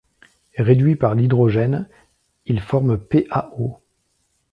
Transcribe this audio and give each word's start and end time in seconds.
Réduit 0.57 0.95
par 0.95 1.13
l'hydrogène, 1.13 1.87
il 2.47 2.59
forme 2.59 2.97
PaO. 2.97 3.83